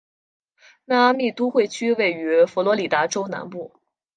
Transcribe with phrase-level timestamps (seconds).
[0.85, 3.71] 迈阿密都会区位于佛罗里达州南部。